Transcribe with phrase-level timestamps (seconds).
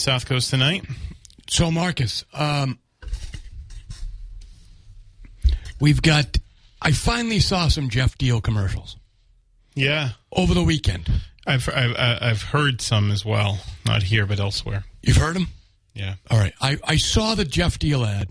[0.00, 0.84] South Coast tonight.
[1.48, 2.78] So, Marcus, um,
[5.80, 6.38] we've got.
[6.82, 8.96] I finally saw some Geoff Diehl commercials
[9.74, 11.10] Yeah, over the weekend.
[11.46, 14.84] I've I've, I've heard some as well, not here but elsewhere.
[15.02, 15.48] You've heard them?
[15.92, 16.54] Yeah, All right.
[16.60, 18.28] I, I saw the Geoff Diehl ad.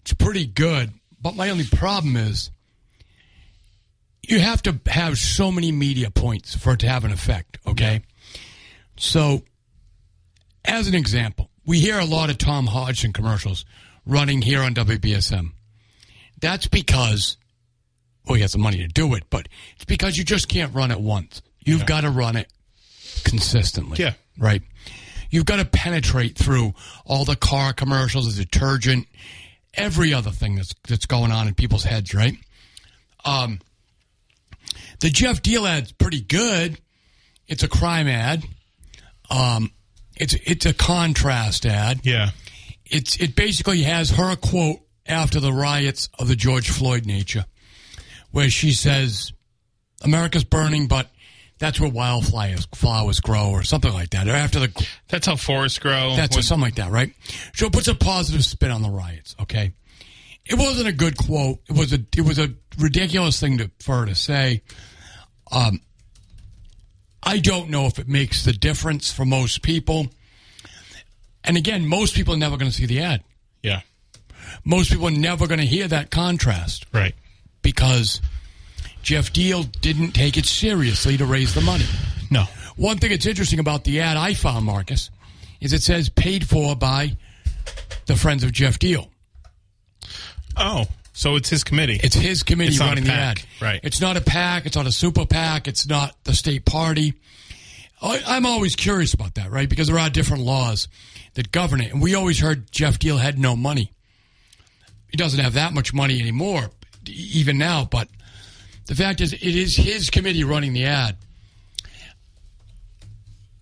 [0.00, 2.50] It's pretty good, but my only problem is
[4.26, 8.02] you have to have so many media points for it to have an effect, okay?
[8.96, 9.42] So,
[10.64, 13.64] as an example, we hear a lot of Tom Hodgson commercials
[14.06, 15.52] running here on WBSM.
[16.40, 17.36] That's because,
[18.26, 20.90] well, he has the money to do it, but it's because you just can't run
[20.90, 21.42] it once.
[21.64, 22.50] You've got to run it
[23.24, 23.98] consistently.
[23.98, 24.14] Yeah.
[24.38, 24.62] Right?
[25.30, 29.06] You've got to penetrate through all the car commercials, the detergent,
[29.74, 32.34] every other thing that's that's going on in people's heads, right?
[33.24, 33.60] Um,
[35.00, 36.80] the Geoff Diehl ad's pretty good.
[37.46, 38.44] It's a crime ad.
[39.30, 39.70] Um,
[40.18, 42.00] it's it's a contrast ad.
[42.04, 42.30] yeah,
[42.86, 47.44] It's it basically has her quote after the riots of the George Floyd nature,
[48.30, 49.32] where she says,
[50.02, 51.10] "America's burning, but
[51.58, 54.28] that's where wildflowers flowers grow," or something like that.
[54.28, 56.14] Or after the that's how forests grow.
[56.16, 57.12] that's When- something like that, right?
[57.54, 59.34] So it puts a positive spin on the riots.
[59.40, 59.72] Okay,
[60.44, 61.60] it wasn't a good quote.
[61.68, 64.62] It was a it was a ridiculous thing to for her to say.
[65.50, 65.80] Um,
[67.28, 70.06] I don't know if it makes the difference for most people.
[71.44, 73.22] And again, most people are never going to see the ad.
[73.62, 73.80] yeah,
[74.64, 77.14] Most people are never going to hear that contrast right.
[77.62, 78.22] because
[79.02, 81.84] Geoff Diehl didn't take it seriously to raise the money.
[82.30, 82.44] No,
[82.76, 85.10] One thing that's interesting about the ad I found, Marcus,
[85.60, 87.16] is it says paid for by
[88.06, 89.08] the Friends of Geoff Diehl.
[90.56, 90.86] oh,
[91.18, 91.98] so it's his committee.
[92.00, 93.42] It's his committee It's running the ad.
[93.60, 93.80] right.
[93.82, 94.66] It's not a PAC.
[94.66, 95.66] It's not a super PAC.
[95.66, 97.14] It's not the state party.
[98.00, 99.68] I, I'm always curious about that, right?
[99.68, 100.86] Because there are different laws
[101.34, 101.90] that govern it.
[101.90, 103.92] And we always heard Geoff Diehl had no money.
[105.10, 106.70] He doesn't have that much money anymore,
[107.08, 107.84] even now.
[107.84, 108.06] But
[108.86, 111.16] the fact is, it is his committee running the ad.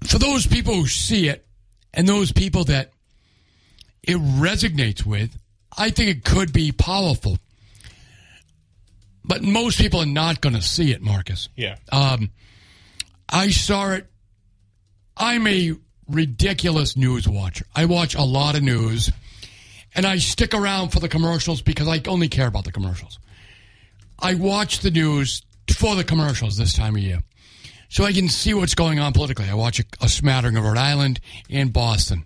[0.05, 1.47] For those people who see it
[1.95, 2.91] and those people that
[4.03, 5.35] it resonates with,
[5.75, 7.39] I think it could be powerful.
[9.27, 11.49] But most people are not going to see it, Marcus.
[11.57, 12.31] yeah, Um,
[13.29, 14.07] I saw it.
[15.17, 15.73] I'm a
[16.09, 17.67] ridiculous news watcher.
[17.75, 19.11] I watch a lot of news,
[19.95, 23.19] and I stick around for the commercials because I only care about the commercials.
[24.19, 25.43] I watch the news
[25.77, 27.25] for the commercials this time of year,
[27.89, 29.49] so I can see what's going on politically.
[29.51, 31.19] I watch a, a smattering of Rhode Island
[31.51, 32.25] and Boston.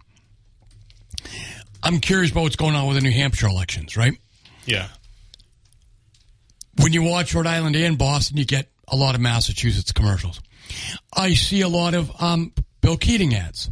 [1.82, 4.12] I'm curious about what's going on with the New Hampshire elections, right?
[4.66, 4.88] yeah,
[6.82, 10.40] when you watch Rhode Island and Boston, you get a lot of Massachusetts commercials.
[11.14, 13.70] I see a lot of um, Bill Keating ads.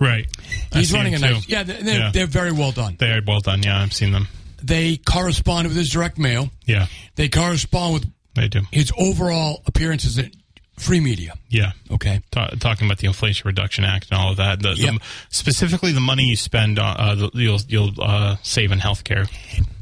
[0.00, 0.26] right.
[0.72, 1.48] He's running a nice.
[1.48, 2.10] Yeah, they're, they're, Yeah.
[2.12, 2.96] they're very well done.
[2.98, 3.62] They are well done.
[3.62, 4.28] Yeah, I've seen them.
[4.62, 6.50] They correspond with his direct mail.
[6.66, 8.62] Yeah, They correspond with they do.
[8.72, 10.30] his overall appearances at
[10.76, 11.34] free media.
[11.48, 11.72] Yeah.
[11.90, 12.20] Okay.
[12.30, 14.60] Ta- talking about the Inflation Reduction Act and all of that.
[14.60, 15.00] The, the-
[15.30, 19.28] specifically, the money you spend, on, uh, the, you'll you'll uh, save in healthcare.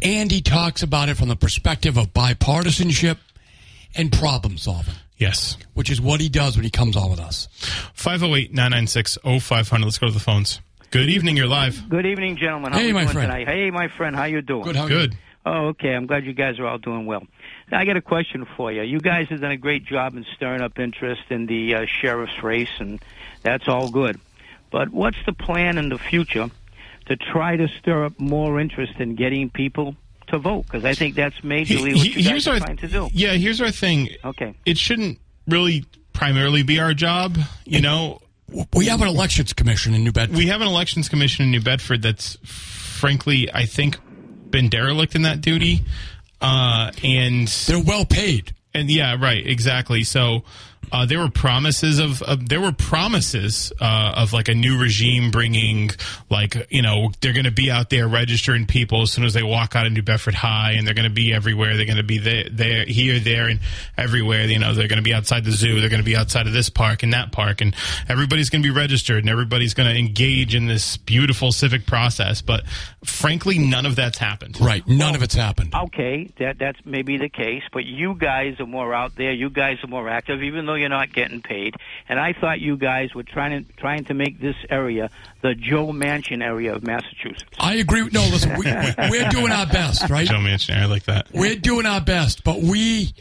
[0.02, 3.18] And he talks about it from the perspective of bipartisanship
[3.96, 5.56] and problem solving, Yes.
[5.74, 7.48] which is what he does when he comes on with us.
[7.94, 9.84] 508 996 0500.
[9.84, 10.60] Let's go to the phones.
[10.90, 11.36] Good evening.
[11.36, 11.88] You're live.
[11.88, 12.72] Good evening, gentlemen.
[12.72, 13.30] How Hey, we my doing friend.
[13.32, 13.48] tonight?
[13.48, 14.14] Hey, my friend.
[14.14, 14.62] How you doing?
[14.62, 14.76] Good.
[14.76, 14.96] How are you?
[14.96, 15.16] Good.
[15.46, 15.90] Oh, okay.
[15.94, 17.22] I'm glad you guys are all doing well.
[17.72, 18.82] I got a question for you.
[18.82, 22.42] You guys have done a great job in stirring up interest in the uh, sheriff's
[22.42, 23.00] race, and
[23.42, 24.20] that's all good.
[24.70, 26.50] But what's the plan in the future
[27.06, 29.96] to try to stir up more interest in getting people
[30.28, 30.66] to vote?
[30.66, 33.08] Because I think that's majorly what you guys are trying to do.
[33.12, 34.10] Yeah, here's our thing.
[34.24, 34.54] Okay.
[34.66, 37.36] It shouldn't really primarily be our job.
[37.64, 38.20] You know,
[38.74, 40.36] We have an elections commission in New Bedford.
[40.36, 43.98] we have an elections commission in New Bedford that's frankly, I think,
[44.50, 45.82] been derelict in that duty.
[46.40, 48.54] Uh, and They're well paid.
[48.74, 50.04] and yeah, right, exactly.
[50.04, 50.44] So
[50.92, 55.30] uh, there were promises of, of there were promises uh, of like a new regime
[55.30, 55.90] bringing
[56.30, 59.42] like you know they're going to be out there registering people as soon as they
[59.42, 61.76] walk out of New Bedford High, and they're going to be everywhere.
[61.76, 63.60] They're going to be there, there, here, there, and
[63.96, 64.44] everywhere.
[64.44, 65.80] You know, they're going to be outside the zoo.
[65.80, 67.74] They're going to be outside of this park and that park, and
[68.08, 72.42] everybody's going to be registered, and everybody's going to engage in this beautiful civic process.
[72.42, 72.66] But
[73.04, 74.60] frankly, none of that's happened.
[74.60, 74.86] Right.
[74.86, 75.74] None of it's happened.
[75.74, 79.32] Okay, that that's maybe the case, but you guys are more out there.
[79.32, 81.74] You guys are more active, even though you're not getting paid.
[82.08, 85.10] And I thought you guys were trying to trying to make this area
[85.42, 87.44] the Joe Manchin area of Massachusetts.
[87.58, 88.02] I agree.
[88.02, 90.26] with- No, listen, we, we, we're doing our best, right?
[90.26, 91.28] Joe Manchin, I like that.
[91.32, 93.12] We're doing our best, but we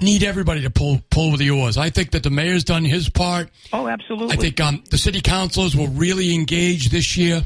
[0.00, 1.76] need everybody to pull pull with the oars.
[1.76, 3.50] I think that the mayor's done his part.
[3.72, 4.32] Oh, absolutely.
[4.34, 7.44] I think um, the city councilors will really engage this year,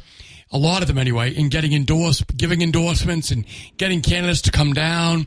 [0.51, 3.45] a lot of them anyway, in getting endorse, giving endorsements and
[3.77, 5.27] getting candidates to come down.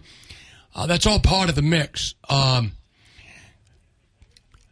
[0.74, 2.16] Uh, that's all part of the mix.
[2.30, 2.72] Um,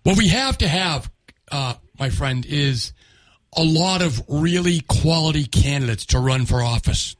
[0.09, 1.11] what we have to have,
[1.51, 2.93] uh, my friend, is
[3.55, 7.15] a lot of really quality candidates to run for office.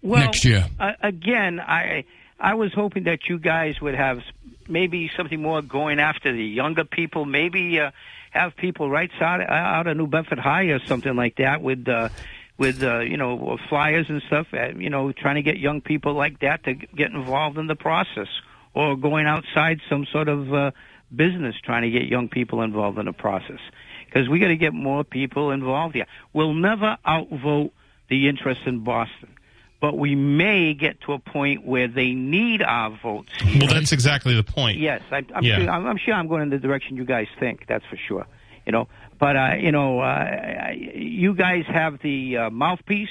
[0.00, 0.66] well, next year.
[0.80, 2.04] Uh, again, I
[2.40, 4.22] I was hoping that you guys would have
[4.66, 7.26] maybe something more going after the younger people.
[7.26, 7.90] Maybe uh,
[8.30, 11.86] have people right out out of New Bedford High or something like that with.
[11.86, 12.08] Uh,
[12.56, 16.14] with uh, you know flyers and stuff, uh, you know, trying to get young people
[16.14, 18.26] like that to get involved in the process,
[18.78, 20.70] or going outside some sort of uh,
[21.14, 23.58] business trying to get young people involved in the process.
[24.06, 26.06] Because we got to get more people involved here.
[26.32, 27.72] We'll never outvote
[28.08, 29.34] the interest in Boston,
[29.80, 33.32] but we may get to a point where they need our votes.
[33.42, 33.62] here.
[33.66, 34.78] Well, that's exactly the point.
[34.78, 35.58] Yes, I, I'm, Yeah.
[35.58, 37.66] sure, I'm, I'm sure I'm going in the direction you guys think.
[37.66, 38.26] That's for sure.
[38.64, 38.86] You know,
[39.18, 43.08] but uh, you know, uh, you guys have the uh, mouthpiece,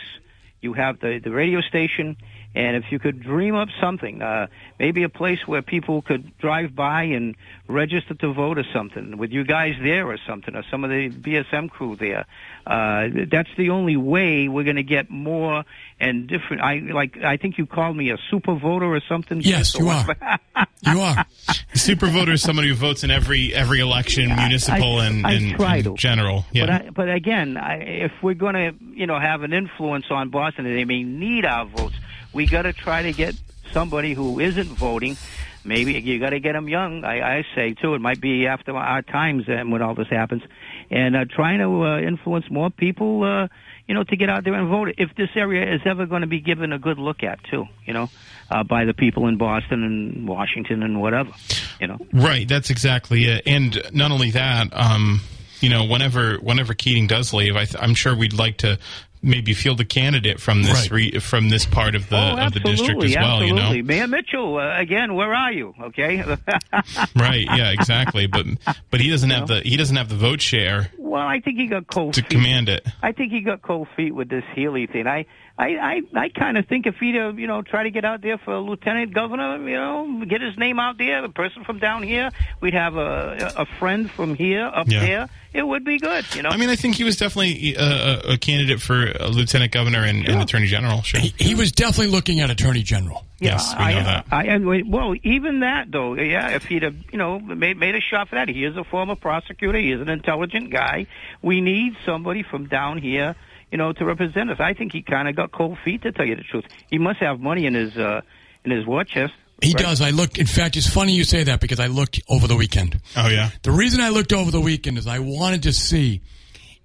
[0.62, 2.16] you have the the radio station,
[2.56, 4.48] and if you could dream up something, uh,
[4.80, 7.36] maybe a place where people could drive by and
[7.68, 11.10] register to vote or something, with you guys there or something, or some of the
[11.10, 12.26] BSM crew there.
[12.66, 15.64] Uh, that's the only way we're going to get more
[16.00, 16.62] and different.
[16.62, 17.18] I like.
[17.24, 19.42] I think you called me a super voter or something.
[19.42, 20.06] Yes, you are.
[20.82, 21.26] You are.
[21.74, 25.32] The super voter is somebody who votes in every every election, municipal I- and, I
[25.34, 26.46] and, try and general.
[26.52, 26.66] Yeah.
[26.66, 30.30] But I, but again, I, if we're going to you know have an influence on
[30.30, 31.96] Boston, they may need our votes,
[32.38, 33.34] we got to try to get
[33.74, 35.18] somebody who isn't voting.
[35.66, 37.04] Maybe you got to get them young.
[37.04, 37.96] I, I say too.
[37.96, 40.44] It might be after our times and when all this happens,
[40.92, 43.24] and uh, trying to uh, influence more people.
[43.24, 43.48] Uh,
[43.88, 44.96] you know, to get out there and vote.
[44.98, 47.94] If this area is ever going to be given a good look at, too, you
[47.94, 48.10] know,
[48.52, 51.32] uh, by the people in Boston and Washington and whatever,
[51.80, 51.98] you know.
[52.12, 53.44] Right, that's exactly it.
[53.46, 55.22] And not only that, um,
[55.62, 58.78] you know, whenever whenever Keating does leave, I I'm sure we'd like to
[59.22, 61.14] maybe field a candidate from this Right.
[61.14, 63.42] re- from this part of the oh, of the district absolutely, as well.
[63.42, 63.78] absolutely.
[63.78, 65.74] You know, Mayor Mitchell, uh, again, where are you?
[65.82, 66.24] Okay.
[67.16, 67.46] right?
[67.56, 68.28] Yeah, exactly.
[68.28, 68.46] But
[68.92, 71.68] but he doesn't have the he doesn't have the vote share well, I think he
[71.68, 72.30] got cold to feet.
[72.30, 72.86] command it.
[73.02, 75.08] I think he got cold feet with this Healey thing.
[75.08, 75.26] I,
[75.60, 78.22] I, I, I kind of think if he'd, uh, you know, try to get out
[78.22, 82.04] there for lieutenant governor, you know, get his name out there, a person from down
[82.04, 82.30] here,
[82.62, 85.00] we'd have a, a friend from here up Yeah.
[85.00, 85.30] there.
[85.54, 86.50] It would be good, you know.
[86.50, 90.04] I mean, I think he was definitely a, a, a candidate for a lieutenant governor
[90.04, 91.02] and, and attorney general.
[91.02, 91.20] Sure.
[91.20, 93.26] He, he was definitely looking at attorney general.
[93.40, 94.26] yes, we I, know that.
[94.32, 96.50] I, I, well, even that though, yeah.
[96.50, 99.16] If he'd have, you know, made made a shot for that, he is a former
[99.16, 99.80] prosecutor.
[99.80, 101.08] He is an intelligent guy.
[101.42, 103.36] We need somebody from down here,
[103.72, 104.60] you know, to represent us.
[104.60, 106.66] I think he kind of got cold feet, to tell you the truth.
[106.90, 108.22] He must have money in his uh,
[108.64, 109.34] in his war chest.
[109.62, 109.78] He right?
[109.86, 110.02] does.
[110.02, 110.38] I looked.
[110.38, 113.00] In fact, it's funny you say that because I looked over the weekend.
[113.16, 113.50] Oh yeah.
[113.64, 116.22] The reason I looked over the weekend is I wanted to see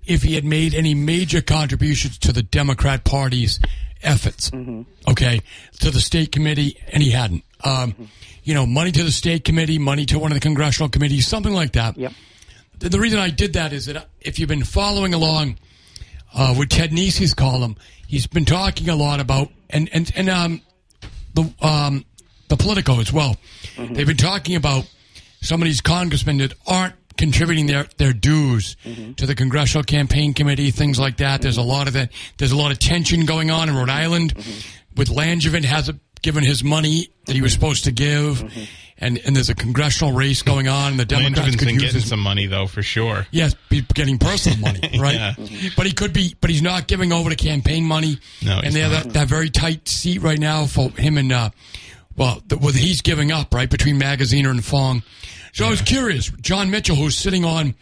[0.05, 3.61] if he had made any major contributions to the Democrat Party's
[4.03, 4.51] efforts.
[5.07, 5.41] Okay,
[5.81, 7.45] to the state committee, and he hadn't.
[7.65, 8.09] Um,
[8.45, 11.55] You know, money to the state committee, money to one of the congressional committees, something
[11.55, 11.97] like that.
[11.97, 12.13] Yep.
[12.81, 15.59] The, the reason I did that is that if you've been following along
[16.35, 20.61] uh, with Ted Nesi's column, he's been talking a lot about and and and um,
[21.35, 22.05] the um,
[22.49, 23.37] the Politico as well.
[23.79, 24.89] They've been talking about
[25.41, 28.77] some of these congressmen that aren't contributing their their dues
[29.17, 31.43] to the congressional campaign committee, things like that.
[31.43, 32.11] There's a lot of that.
[32.39, 34.35] There's a lot of tension going on in Rhode Island
[34.97, 38.43] with Langevin hasn't given his money that he was supposed to give.
[39.03, 42.01] And, and there's a congressional race going on, and the Democrats Langevin's could use getting
[42.01, 43.27] his some money though, for sure.
[43.33, 45.15] Yes, be getting personal money, right?
[45.15, 45.71] Yeah.
[45.77, 48.19] But he could be, but he's not giving over the campaign money.
[48.45, 51.33] No, and he's they have that, that very tight seat right now for him and,
[51.33, 51.51] uh,
[52.17, 55.03] well, the, well, he's giving up right between Magaziner and Fung.
[55.53, 57.75] So I was curious, Jon Mitchell, who's sitting on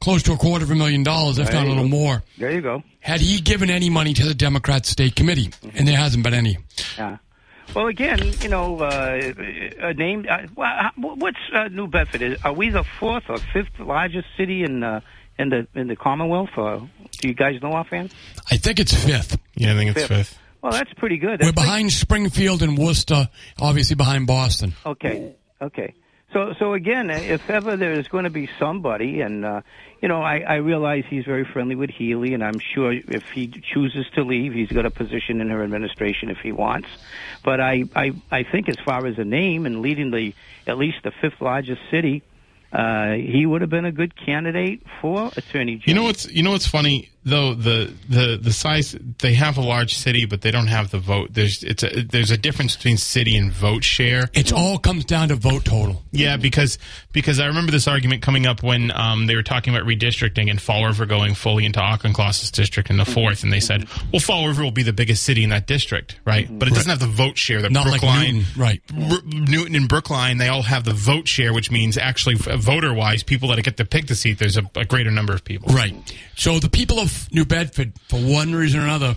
[0.00, 1.88] close to a quarter of a million dollars, if not a little go.
[1.88, 2.22] more.
[2.36, 2.82] There you go.
[3.00, 6.58] Had he given any money to the Democrat State Committee, and there hasn't been any.
[6.96, 7.18] Yeah.
[7.74, 9.32] Well, again, you know, uh,
[9.80, 10.26] a name.
[10.28, 10.46] Uh,
[10.96, 12.22] what's uh, New Bedford?
[12.22, 15.00] Is, are we the fourth or fifth largest city in uh,
[15.38, 16.50] in the in the Commonwealth?
[16.56, 16.88] Or
[17.20, 18.12] do you guys know offhand?
[18.50, 19.38] I think it's fifth.
[19.54, 20.16] Yeah, I think it's Fifth.
[20.28, 20.38] fifth.
[20.62, 21.38] Well, that's pretty good.
[21.40, 23.28] We're That's pretty- behind Springfield and Worcester,
[23.60, 24.72] obviously behind Boston.
[24.84, 25.34] Okay.
[25.62, 25.94] Okay.
[26.32, 29.62] So, so again, if ever there is going to be somebody, and uh,
[30.02, 33.48] you know, I, I realize he's very friendly with Healey, and I'm sure if he
[33.48, 36.88] chooses to leave, he's got a position in her administration if he wants.
[37.42, 40.34] But I, I, I think as far as a name and leading the
[40.66, 42.22] at least the fifth largest city,
[42.74, 45.82] uh, he would have been a good candidate for attorney general.
[45.86, 49.60] You know what's you know what's funny though the the the size they have a
[49.60, 51.28] large city but they don't have the vote.
[51.32, 54.30] There's it's a, there's a difference between city and vote share.
[54.34, 56.02] It all comes down to vote total.
[56.10, 56.78] Yeah, because
[57.12, 60.60] because I remember this argument coming up when um, they were talking about redistricting and
[60.60, 63.12] Fall River going fully into Auchincloss's district in the mm-hmm.
[63.12, 64.10] fourth, and they said, mm-hmm.
[64.12, 66.46] well, Fall River will be the biggest city in that district, right?
[66.46, 66.58] Mm-hmm.
[66.58, 68.82] But it doesn't have the vote share that Not like Brookline, Newton, right.
[68.94, 72.94] R- Newton and Brookline, they all have the vote share, which means actually uh, voter
[72.94, 75.74] wise, people that get to pick the seat, there's a, a greater number of people.
[75.74, 75.94] Right.
[76.36, 79.16] So the people of New Bedford, for one reason or another,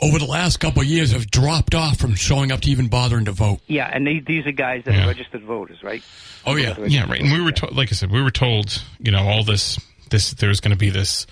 [0.00, 3.24] over the last couple of years have dropped off from showing up to even bothering
[3.24, 3.60] to vote.
[3.66, 5.04] yeah, and they, these are guys that Yeah.
[5.04, 6.02] are registered voters, right?
[6.46, 6.76] Oh, yeah.
[6.86, 7.20] Yeah, right.
[7.20, 9.78] And we were told, like I said, we were told, you know, all this,
[10.10, 11.26] this, there's going to be this,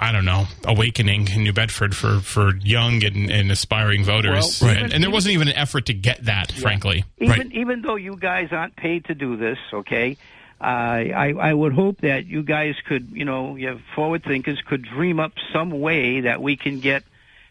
[0.00, 4.60] I don't know, awakening in New Bedford for, for young and, and aspiring voters.
[4.60, 7.04] Well, and, even- and there wasn't even an effort to get that, frankly.
[7.18, 7.52] Even Right.
[7.52, 10.16] even though you guys aren't paid to do this, okay,
[10.60, 14.60] uh, I I would hope that you guys could, you know, you have forward thinkers
[14.66, 17.04] could dream up some way that we can get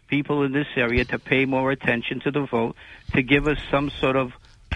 [0.08, 2.76] people in this area to pay more attention to the vote,
[3.14, 4.32] to give us some sort of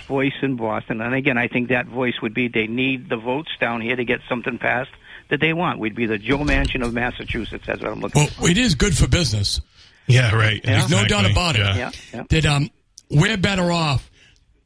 [0.07, 1.01] voice in Boston.
[1.01, 4.05] And again, I think that voice would be they need the votes down here to
[4.05, 4.91] get something passed
[5.29, 5.79] that they want.
[5.79, 7.65] We'd be the Joe Manchin of Massachusetts.
[7.67, 8.49] That's what I'm looking Well, for.
[8.49, 9.61] it is good for business.
[10.07, 10.61] Yeah, right.
[10.65, 10.87] Yeah.
[10.91, 11.61] No doubt about it.
[11.61, 11.77] Yeah.
[11.77, 12.23] Yeah, yeah.
[12.29, 12.71] That um,
[13.11, 14.11] we're better off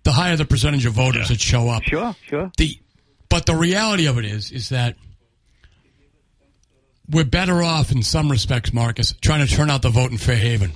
[0.04, 1.34] the higher the percentage of voters Yeah.
[1.34, 1.82] that show up.
[1.84, 2.50] Sure, sure.
[2.56, 2.78] The
[3.28, 4.96] but the reality of it is is that
[7.10, 10.72] we're better off in some respects, Marcus, trying to turn out the vote in Fairhaven,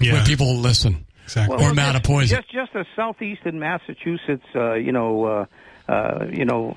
[0.00, 0.14] Yeah.
[0.14, 1.04] where people will listen.
[1.24, 1.56] Exactly.
[1.56, 2.28] Or just, Mattapoisett.
[2.28, 5.46] Just, just as southeastern Massachusetts, uh, you know, uh,
[5.90, 6.74] uh, you know,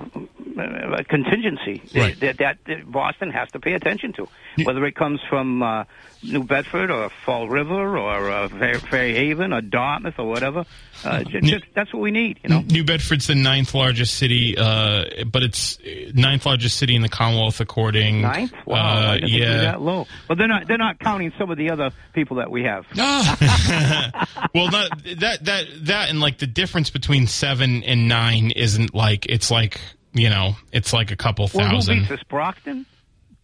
[0.58, 2.18] uh, contingency Right.
[2.20, 4.28] that, that, that Boston has to pay attention to,
[4.64, 5.84] whether it comes from uh,
[6.22, 10.64] New Bedford or Fall River or uh, Fair, Fairhaven or Dartmouth or whatever.
[11.04, 12.60] Uh, ju- just, that's what we need, you know.
[12.62, 15.78] New Bedford's the ninth largest city, uh, but it's
[16.14, 18.22] ninth largest city in the Commonwealth according.
[18.22, 18.52] Ninth?
[18.66, 19.60] Wow, Uh, I didn't think we were yeah.
[19.62, 20.06] that low.
[20.26, 20.66] But they're not.
[20.66, 22.84] They're not counting some of the other people that we have.
[22.98, 28.92] Ah, well, not that that that and like the difference between seven and nine isn't
[28.94, 29.80] like it's like
[30.14, 31.98] you know it's like a couple Well, who thousand.
[32.00, 32.22] beats us?
[32.28, 32.86] Brockton.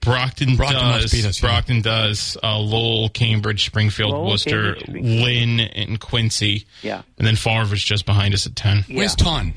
[0.05, 1.13] Brockton, Brockton must does.
[1.13, 1.49] beat us, yeah.
[1.49, 2.37] Brockton does.
[2.43, 5.25] Uh, Lowell, Cambridge, Springfield, Lowell, Worcester, Cambridge, Springfield.
[5.25, 6.67] Lynn, and Quincy.
[6.83, 7.03] Yeah.
[7.19, 8.85] And then Fall River's just behind us at ten.
[8.89, 8.97] Yeah.
[8.97, 9.55] where's Ton?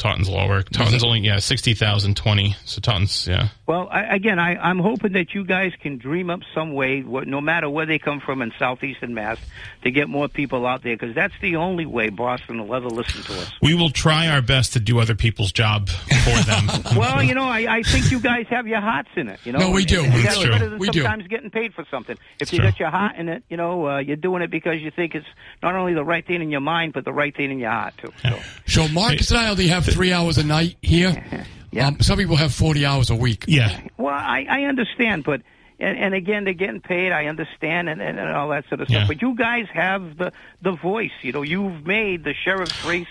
[0.00, 0.62] Taunton's lower.
[0.62, 2.56] Taunton's only yeah sixty thousand twenty.
[2.64, 3.48] So Taunton's yeah.
[3.66, 7.26] Well, I, again, I, I'm hoping that you guys can dream up some way, wh-
[7.26, 9.38] no matter where they come from in southeastern Mass,
[9.84, 13.22] to get more people out there because that's the only way Boston will ever listen
[13.22, 13.52] to us.
[13.62, 16.66] We will try our best to do other people's job for them.
[16.96, 19.38] Well, you know, I, I think you guys have your hearts in it.
[19.44, 20.02] You know, No, we do.
[20.02, 20.76] And It's that's true.
[20.78, 21.02] We do.
[21.02, 22.16] sometimes getting paid for something.
[22.40, 22.68] If you true.
[22.68, 25.26] got your heart in it, you know, uh, you're doing it because you think it's
[25.62, 27.94] not only the right thing in your mind, but the right thing in your heart
[27.98, 28.12] too.
[28.22, 28.38] So.
[28.66, 31.24] So Marcus and I only have three hours a night here.
[31.72, 31.86] Yeah.
[31.86, 33.44] Um, some people have forty hours a week.
[33.46, 33.80] yeah.
[33.96, 35.40] Well, I, I understand, but
[35.78, 37.12] and, and again, they're getting paid.
[37.12, 39.04] I understand, and, and, and all that sort of Yeah.
[39.04, 39.06] stuff.
[39.08, 40.32] But you guys have the
[40.62, 41.12] the voice.
[41.22, 43.06] You know, you've made the sheriff's race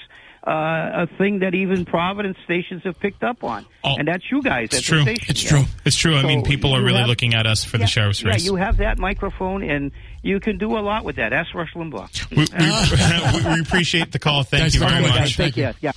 [0.45, 4.41] uh, a thing that even Providence stations have picked up on, Oh, and that's you
[4.41, 4.65] guys.
[4.73, 4.97] It's at true.
[5.05, 5.63] The station, It's you know?
[5.63, 5.71] true.
[5.85, 6.15] It's true.
[6.17, 8.43] I mean, people are really have- looking at us for the Yeah, sheriff's race.
[8.43, 11.31] Yeah, you have that microphone, and you can do a lot with that.
[11.31, 12.29] Ask Rush Limbaugh.
[12.31, 14.43] we, we, we appreciate the call.
[14.43, 15.11] Thank Thanks you very very much.
[15.11, 15.19] much.
[15.19, 15.73] Guys, take care.
[15.81, 15.91] Yeah.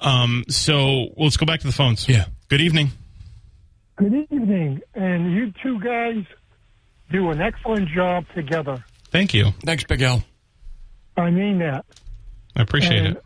[0.00, 2.08] Um, so let's go back to the phones.
[2.08, 2.26] Yeah.
[2.48, 2.90] Good evening.
[3.96, 6.24] Good evening, and you two guys
[7.10, 8.84] do an excellent job together.
[9.10, 9.52] Thank you.
[9.64, 10.24] Thanks, Big Al.
[11.16, 11.86] I mean that.
[12.56, 13.24] I appreciate and, it.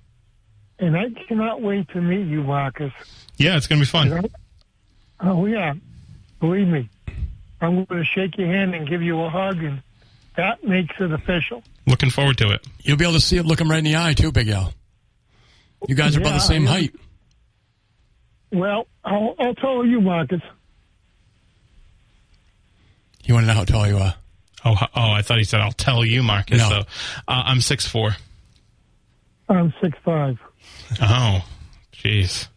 [0.79, 2.93] And I cannot wait to meet you, Marcus.
[3.39, 4.09] Yeah, it's going to be fun.
[4.09, 4.29] You know?
[5.21, 5.73] Oh, yeah.
[6.39, 6.91] Believe me.
[7.61, 9.83] I'm going to shake your hand and give you a hug, and
[10.37, 11.63] that makes it official.
[11.87, 12.67] Looking forward to it.
[12.83, 14.75] You'll be able to see it, look him right in the eye too, Big Al.
[15.87, 16.95] You guys are about the same height.
[18.53, 20.41] Well, I'll, I'll tell you, Marcus.
[23.25, 24.15] You want to know how tall you are?
[24.65, 25.11] Oh, oh!
[25.13, 26.69] I thought he said, "I'll tell you, Marcus." No.
[26.69, 26.79] So,
[27.29, 28.17] uh, I'm six four.
[29.49, 30.39] I'm six five.
[31.01, 31.45] Oh,
[31.93, 32.49] jeez.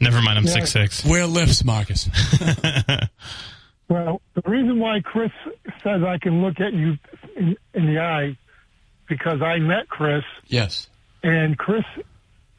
[0.00, 0.52] Never mind, I'm Yeah.
[0.52, 1.04] six six.
[1.04, 2.08] Where lifts, Marcus?
[3.88, 5.32] Well, the reason why Chris
[5.82, 6.96] says I can look at you
[7.36, 8.38] in, in the eye
[9.06, 10.88] because I met Chris, yes.
[11.22, 11.84] and Chris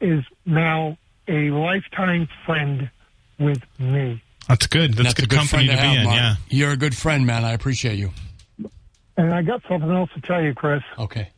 [0.00, 0.98] is now
[1.28, 2.90] a lifetime friend
[3.38, 4.22] with me.
[4.48, 4.94] That's good.
[4.94, 6.04] That's, a good, company friend to be have, in.
[6.04, 6.16] Mark.
[6.16, 6.34] Yeah.
[6.50, 7.44] You're a good friend, man.
[7.44, 8.10] I appreciate you.
[9.16, 10.82] And I got something else to tell you, Chris.
[10.98, 11.28] Okay.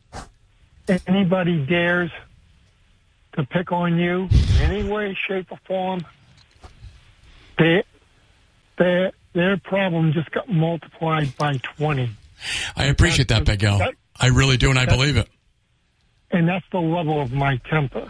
[1.05, 2.11] Anybody dares
[3.33, 6.05] to pick on you in any way, shape, or form,
[7.57, 7.83] they,
[8.77, 12.09] their their problem just got multiplied by twenty.
[12.75, 13.77] I appreciate that, Big Al.
[13.79, 15.29] That- I really do, and I believe it.
[16.31, 18.07] and that's the level of my temper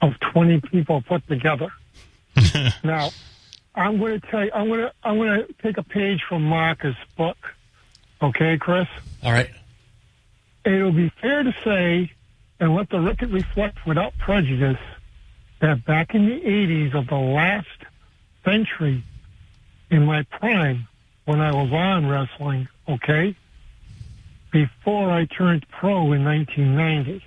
[0.00, 1.68] of 20 people put together.
[2.84, 3.10] now,
[3.74, 6.42] I'm going to tell you, I'm going to, I'm going to take a page from
[6.42, 7.36] Marcus' book.
[8.20, 8.88] Okay, Chris?
[9.22, 9.50] All right.
[10.64, 12.12] It'll be fair to say,
[12.60, 14.78] and let the record reflect without prejudice,
[15.60, 17.66] that back in the 80s of the last
[18.44, 19.02] century,
[19.90, 20.86] in my prime,
[21.24, 23.34] when I was on wrestling, okay,
[24.50, 27.24] before I turned pro in 1990,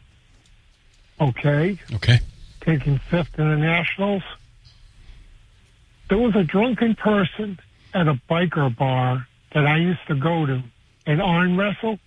[1.20, 2.20] okay, Okay.
[2.62, 4.24] Taking fifth in the nationals,
[6.10, 7.60] there was a drunken person
[7.94, 10.64] at a biker bar that I used to go to
[11.06, 12.00] and arm wrestle,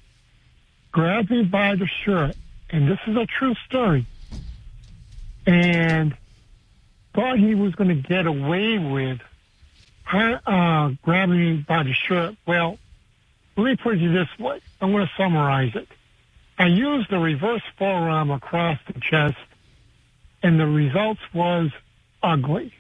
[0.93, 2.37] grabbed me by the shirt,
[2.71, 4.07] and this is a true story,
[5.47, 6.17] and
[7.15, 9.21] thought he was going to get away with
[10.13, 12.37] uh, grabbing me by the shirt.
[12.47, 12.79] Well,
[13.57, 14.61] let me put it this way.
[14.81, 15.89] I'm going to summarize it.
[16.59, 19.37] I used the reverse forearm across the chest,
[20.45, 21.71] and the results was
[22.23, 22.73] ugly.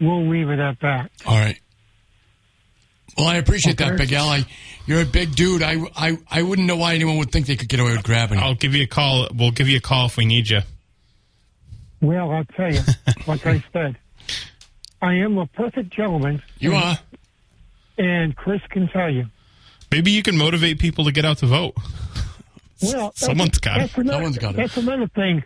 [0.00, 1.12] We'll leave it at that.
[1.26, 1.60] All right.
[3.16, 4.28] Well, I appreciate that, Big Al.
[4.28, 4.44] I,
[4.86, 5.62] you're a big dude.
[5.62, 8.38] I, I, I wouldn't know why anyone would think they could get away with grabbing.
[8.38, 9.28] I'll give you a call.
[9.34, 10.60] We'll give you a call if we need you.
[12.00, 12.80] Well, I'll tell you,
[13.26, 13.98] like I said,
[15.02, 16.98] I am a perfect gentleman, You are.
[17.98, 19.26] and Chris can tell you.
[19.90, 21.74] Maybe you can motivate people to get out to vote.
[22.80, 23.80] Well, Someone's got it.
[23.80, 24.56] that's another, Someone's got it.
[24.56, 25.42] That's another thing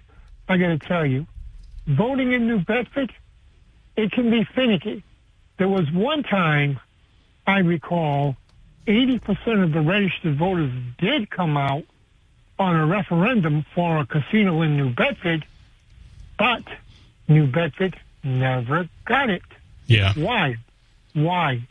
[0.48, 1.26] I got to tell you.
[1.86, 3.12] Voting in New Bedford,
[3.96, 5.04] it can be finicky.
[5.58, 6.80] There was one time,
[7.46, 8.36] I recall,
[8.86, 11.84] 80% of the registered voters did come out
[12.58, 15.44] on a referendum for a casino in New Bedford,
[16.38, 16.62] but
[17.28, 19.42] New Bedford never got it.
[19.86, 20.12] Yeah.
[20.14, 20.56] Why?
[21.12, 21.66] Why?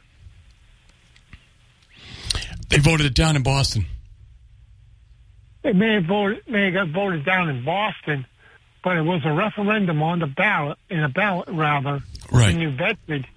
[2.70, 3.86] They voted it down in Boston.
[5.64, 8.26] They may have voted, may have got voted down in Boston,
[8.84, 12.50] but it was a referendum on the ballot, in a ballot rather, Right.
[12.50, 13.28] in New Bedford,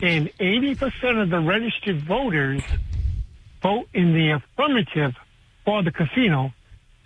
[0.00, 2.62] and 80% of the registered voters
[3.62, 5.14] vote in the affirmative
[5.64, 6.52] for the casino,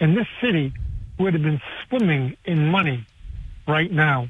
[0.01, 0.73] and this city
[1.19, 3.05] would have been swimming in money
[3.67, 4.29] right now.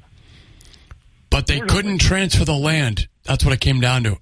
[1.30, 3.08] But they couldn't transfer the land.
[3.24, 4.18] That's what it came down to.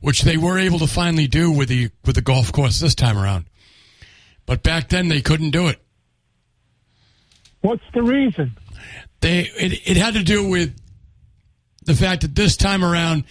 [0.00, 3.16] Which they were able to finally do with the with the golf course this time
[3.16, 3.46] around.
[4.46, 5.80] But back then they couldn't do it.
[7.60, 8.56] What's the reason?
[9.20, 10.74] They it, it had to do with
[11.84, 13.24] the fact that this time around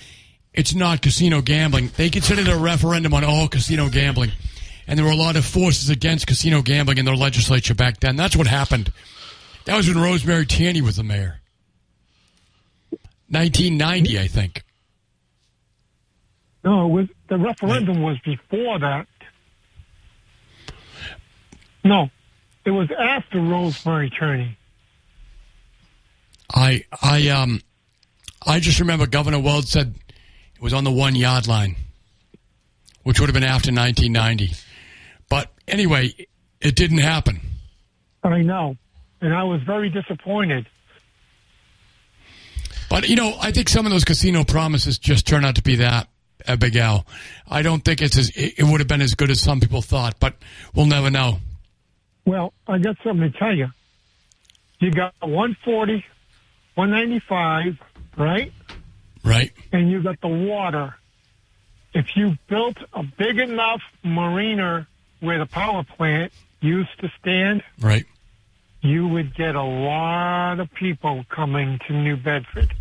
[0.53, 1.91] it's not casino gambling.
[1.95, 4.31] They considered a referendum on all casino gambling.
[4.87, 8.15] And there were a lot of forces against casino gambling in their legislature back then.
[8.15, 8.91] That's what happened.
[9.65, 11.39] That was when Rosemary Tierney was the mayor.
[13.29, 14.63] 1990, I think.
[16.63, 19.07] No, was the referendum was before that.
[21.83, 22.09] No,
[22.69, 24.55] it was after Rosemary Tierney.
[26.53, 27.61] I I um
[28.45, 29.95] I just remember Governor Weld said
[30.55, 31.75] it was on the one yard line,
[33.01, 34.55] which would have been after 1990.
[35.29, 36.13] But anyway,
[36.61, 37.41] it didn't happen.
[38.23, 38.77] I know,
[39.19, 40.67] and I was very disappointed.
[42.87, 45.77] But you know, I think some of those casino promises just turn out to be
[45.77, 46.07] that,
[46.47, 46.77] uh, Big.
[46.77, 50.19] I don't think it's as it would have been as good as some people thought,
[50.19, 50.35] but
[50.75, 51.39] we'll never know.
[52.29, 53.69] Well, I got something to tell you.
[54.79, 56.05] You got 140,
[56.75, 57.79] 195,
[58.17, 58.53] right?
[59.23, 59.51] Right?
[59.71, 60.93] And you got the water.
[61.91, 64.87] If you built a big enough marina
[65.21, 68.05] where the power plant used to stand, Right.
[68.83, 72.71] you would get a lot of people coming to New Bedford.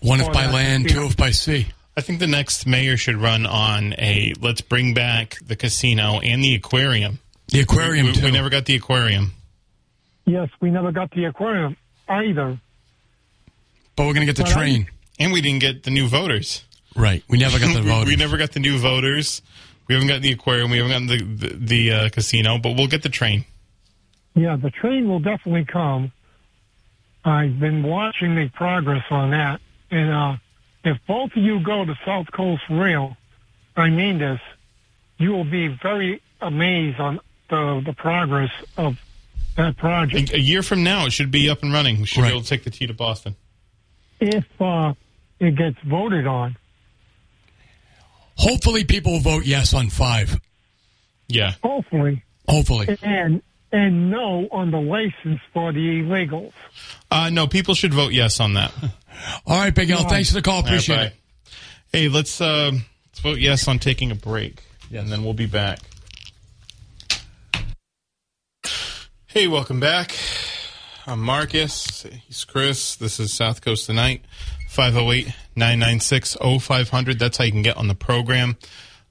[0.00, 0.94] One if Oh, by land, yeah.
[0.96, 1.66] two if by sea.
[1.98, 6.42] I think the next mayor should run on a let's bring back the casino and
[6.42, 7.18] the aquarium.
[7.50, 8.24] The aquarium We, too.
[8.24, 9.32] we never got the aquarium.
[10.26, 11.76] Yes, we never got the aquarium
[12.08, 12.58] either.
[13.96, 14.86] but we're gonna get the But I- train.
[15.18, 16.64] And we didn't get the new voters.
[16.96, 17.22] Right.
[17.28, 18.08] We never got the we, voters.
[18.08, 19.42] we never got the new voters.
[19.86, 20.70] We haven't gotten the aquarium.
[20.70, 21.06] We haven't gotten
[21.38, 23.44] the the, the uh, casino, but we'll get the train.
[24.34, 26.12] Yeah, the train will definitely come.
[27.24, 29.60] I've been watching the progress on that,
[29.90, 30.36] and uh,
[30.84, 33.16] if both of you go to South Coast Rail,
[33.76, 34.40] I mean this,
[35.18, 38.96] you will be very amazed on the the progress of
[39.56, 40.32] that project.
[40.32, 41.98] A year from now, it should be up and running.
[42.00, 42.28] We should Right.
[42.28, 43.36] be able to take the T to Boston.
[44.20, 44.94] If uh,
[45.38, 46.56] it gets voted on,
[48.36, 50.40] Hopefully, people will vote yes on five.
[51.28, 51.52] Yeah.
[51.62, 52.96] hopefully, Hopefully.
[53.02, 56.52] and and no on the license for the illegals.
[57.10, 58.72] Uh, no, people should vote yes on that.
[59.46, 60.08] All right, Big Al.
[60.08, 60.60] Thanks for the call.
[60.60, 61.02] Appreciate bye.
[61.04, 61.14] it.
[61.92, 65.80] Hey, let's uh, let's vote yes on taking a break, and then we'll be back.
[69.32, 70.16] Hey, welcome back.
[71.06, 72.04] I'm Marcus.
[72.26, 72.96] He's Chris.
[72.96, 74.24] This is South Coast Tonight.
[74.72, 77.16] 508-996-0500.
[77.16, 78.56] That's how you can get on the program.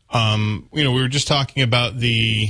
[0.09, 2.49] Um, you know, we were just talking about the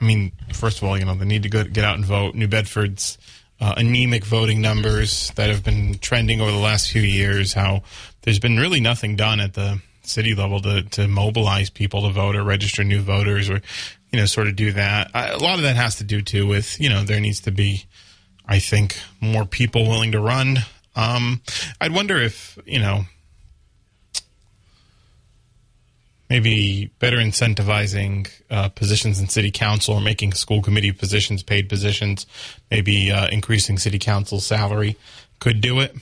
[0.00, 2.34] I mean, first of all, you know, the need to go, get out and vote.
[2.34, 3.18] New Bedford's
[3.60, 7.52] uh, anemic voting numbers that have been trending over the last few years.
[7.52, 7.82] How
[8.22, 12.36] there's been really nothing done at the city level to, to mobilize people to vote
[12.36, 13.60] or register new voters or,
[14.10, 15.10] you know, sort of do that.
[15.14, 17.50] I, a lot of that has to do too with, you know, there needs to
[17.50, 17.84] be,
[18.46, 20.58] I think, more people willing to run.
[20.96, 21.42] Um,
[21.80, 23.04] I'd wonder if, you know,
[26.28, 32.26] maybe better incentivizing uh, positions in city council or making school committee positions paid positions,
[32.70, 34.96] maybe uh, increasing city council salary
[35.38, 35.94] could do it.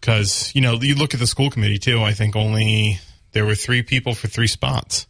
[0.00, 2.98] Because, you know, you look at the school committee too, I think only
[3.32, 5.06] there were three people for three spots.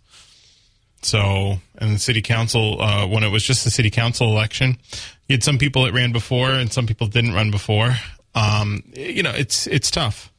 [1.03, 4.79] So, and the city council, uh, when it was just the city council election,
[5.29, 7.95] you had some people that ran before and some people didn't run before.
[8.35, 10.33] Um, you know, it's it's tough.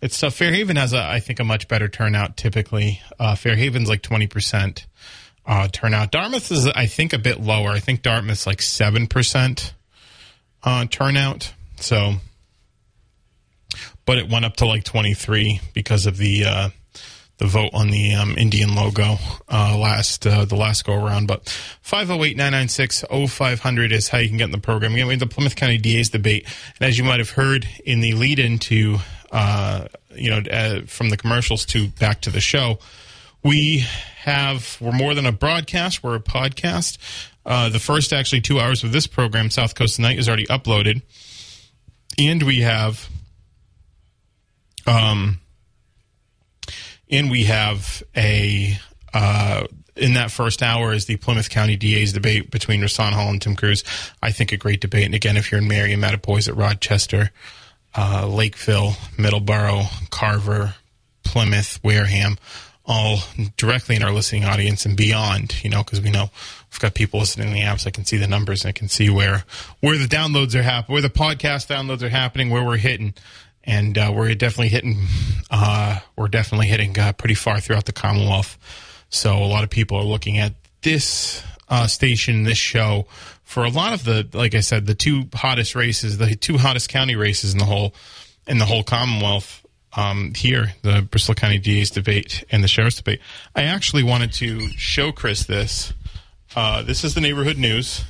[0.00, 0.34] It's tough.
[0.34, 3.02] Fairhaven has, a, I think, a much better turnout typically.
[3.18, 4.86] Uh, Fairhaven's like 20%
[5.44, 6.12] uh, turnout.
[6.12, 7.70] Dartmouth is, I think, a bit lower.
[7.70, 9.72] I think Dartmouth's like 7%
[10.62, 11.52] uh, turnout.
[11.76, 12.14] So,
[14.08, 16.70] but it went up to like 23 because of the uh,
[17.36, 19.16] the vote on the um, Indian logo
[19.50, 21.28] uh, last uh, the last go around.
[21.28, 21.44] But
[21.84, 24.94] 508-996-0500 is how you can get in the program.
[24.94, 26.46] Again, we have the Plymouth County DA's debate,
[26.80, 28.96] and as you might have heard in the lead into
[29.30, 32.78] uh, you know uh, from the commercials to back to the show,
[33.44, 33.84] we
[34.20, 36.02] have we're more than a broadcast.
[36.02, 36.96] We're a podcast.
[37.44, 41.02] Uh, the first actually two hours of this program, South Coast Tonight, is already uploaded,
[42.18, 43.10] and we have
[44.88, 45.40] um,
[47.10, 48.78] and we have a
[49.12, 53.42] uh, in that first hour is the Plymouth County DA's debate between Rahsaan Hall and
[53.42, 53.84] Tim Cruz.
[54.22, 55.06] I think a great debate.
[55.06, 57.30] And again, if you're in Marion, Mattapoisett, Rochester,
[57.96, 60.74] uh, Lakeville, Middleborough, Carver,
[61.24, 62.38] Plymouth, Wareham,
[62.86, 63.18] all
[63.56, 66.30] directly in our listening audience and beyond, you know, because we know
[66.70, 67.86] we've got people listening in the apps.
[67.86, 69.44] I can see the numbers and I can see where,
[69.80, 73.14] where the downloads are happening, where the podcast downloads are happening, where we're hitting.
[73.68, 74.96] And uh, we're definitely hitting,
[75.50, 78.56] uh, we're definitely hitting uh, pretty far throughout the Commonwealth.
[79.10, 83.06] So a lot of people are looking at this uh, station, this show,
[83.44, 86.88] for a lot of the, like I said, the two hottest races, the two hottest
[86.88, 87.94] county races in the whole,
[88.46, 89.66] in the whole Commonwealth.
[89.94, 93.20] Um, here, the Bristol County DA's debate and the sheriff's debate.
[93.54, 95.92] I actually wanted to show Chris this.
[96.56, 98.04] Uh, this is the neighborhood news.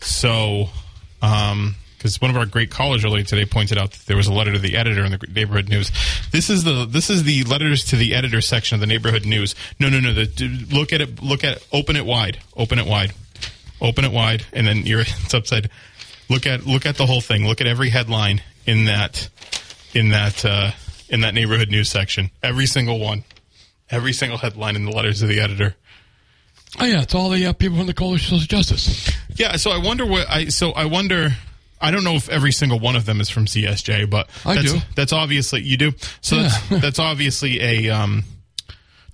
[0.00, 0.68] So,
[1.20, 4.32] um, because one of our great callers earlier today pointed out that there was a
[4.32, 5.90] letter to the editor in the neighborhood news.
[6.30, 9.54] This is the this is the letters to the editor section of the neighborhood news.
[9.80, 10.12] No, no, no.
[10.12, 11.22] The, look at it.
[11.22, 11.66] Look at it.
[11.72, 12.38] open it wide.
[12.56, 13.12] Open it wide.
[13.80, 15.70] Open it wide, and then you're it's upside.
[16.28, 17.46] Look at look at the whole thing.
[17.46, 19.28] Look at every headline in that
[19.94, 20.72] in that uh,
[21.08, 22.30] in that neighborhood news section.
[22.42, 23.24] Every single one.
[23.88, 25.76] Every single headline in the letters to the editor.
[26.80, 29.10] Oh yeah, it's all the uh, people from the Coalition of Social Justice.
[29.36, 31.36] Yeah, so I wonder what I so I wonder
[31.80, 34.72] I don't know if every single one of them is from CSJ, but I that's,
[34.72, 34.78] do.
[34.94, 35.92] That's obviously you do.
[36.20, 36.42] So Yeah.
[36.42, 38.24] that's, that's obviously a um,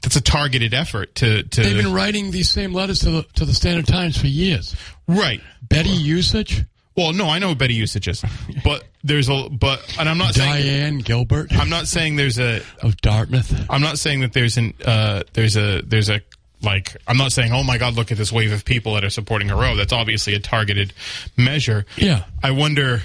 [0.02, 3.44] that's a targeted effort to to They've been writing these same letters to the to
[3.44, 4.74] the Standard Times for years.
[5.08, 5.40] right.
[5.62, 6.64] Betty usage,
[6.96, 8.22] Well, no, I know what Betty usage is,
[8.62, 12.60] but there's a but and I'm not saying Diane Gilbert I'm not saying there's a
[12.82, 13.66] of Dartmouth.
[13.70, 16.20] I'm not saying that there's an uh, there's a there's a
[16.62, 19.10] like I'm not saying oh my god look at this wave of people that are
[19.10, 19.76] supporting Heroux.
[19.76, 20.92] That's obviously a targeted
[21.36, 21.84] measure.
[21.96, 22.24] Yeah.
[22.42, 23.02] I wonder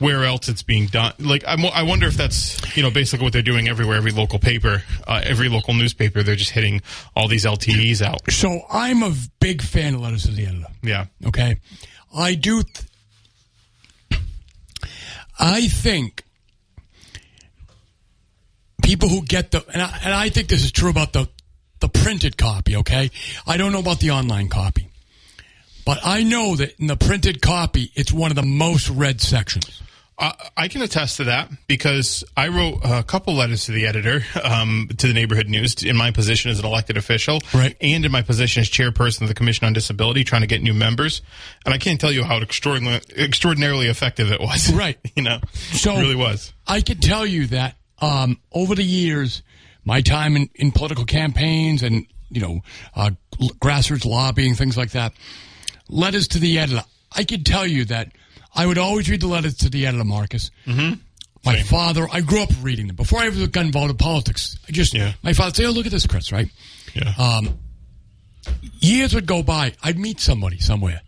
[0.00, 1.12] where else it's being done.
[1.18, 3.96] Like I'm, I wonder if that's you know basically what they're doing everywhere.
[3.96, 6.80] Every local paper, uh, every local newspaper, they're just hitting
[7.14, 8.30] all these LTEs out.
[8.30, 10.66] So I'm a big fan of letters to the editor.
[10.82, 11.06] Yeah.
[11.26, 11.58] Okay,
[12.16, 12.62] I do.
[12.62, 12.86] Th-
[15.38, 16.24] I think
[18.82, 21.28] people who get the and I, and I think this is true about the
[21.80, 22.76] the printed copy.
[22.76, 23.10] Okay,
[23.46, 24.88] I don't know about the online copy,
[25.84, 29.82] but I know that in the printed copy, it's one of the most read sections.
[30.18, 34.22] Uh, I can attest to that because I wrote a couple letters to the editor,
[34.44, 37.74] um, to the neighborhood news, in my position as an elected official, Right.
[37.80, 40.74] and in my position as chairperson of the Commission on Disability, trying to get new
[40.74, 41.22] members.
[41.64, 44.70] And I can't tell you how extraordinarily, extraordinarily effective it was.
[44.70, 44.98] Right.
[45.16, 46.52] you know, So- it really was.
[46.66, 49.42] I can tell you that um, over the years,
[49.84, 52.60] my time in, in political campaigns and you know
[52.94, 53.10] uh,
[53.60, 55.12] grassroots lobbying, things like that,
[55.88, 56.84] letters to the editor.
[57.16, 58.12] I can tell you that
[58.54, 60.50] I would always read the letters to the editor, Marcus.
[60.66, 61.00] Mm-hmm.
[61.44, 61.64] My Same.
[61.66, 64.58] father, I grew up reading them before I ever got involved in politics.
[64.68, 65.12] I just, Yeah.
[65.22, 66.48] my father say, "Oh, look at this, Chris." Right?
[66.94, 67.12] Yeah.
[67.18, 67.58] Um,
[68.80, 69.72] years would go by.
[69.82, 71.00] I'd meet somebody somewhere,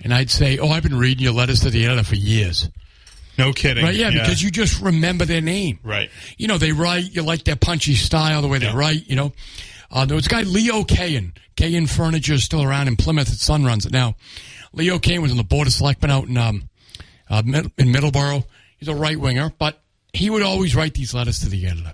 [0.00, 2.68] and I'd say, "Oh, I've been reading your letters to the editor for years."
[3.38, 3.84] No kidding.
[3.84, 3.94] Right?
[3.94, 5.78] Yeah, because you just remember their name.
[5.82, 6.10] Right.
[6.36, 8.76] You know, they write, you like their punchy style, the way they Yeah.
[8.76, 9.32] write, you know.
[9.90, 11.32] Uh, there was a guy, Leo Kayan.
[11.56, 13.28] Kayan Furniture is still around in Plymouth.
[13.28, 14.16] His son runs it now.
[14.74, 16.68] Leo Kayan was on the Board of Selectmen out in, um,
[17.30, 18.44] uh, in Middleborough.
[18.78, 19.80] He's a right winger, but
[20.12, 21.92] he would always write these letters to the editor.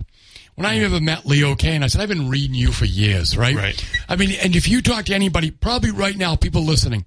[0.55, 3.55] When I ever met Leo Kane, I said, I've been reading you for years, right?
[3.55, 3.85] Right.
[4.07, 7.05] I mean, and if you talk to anybody, probably right now, people listening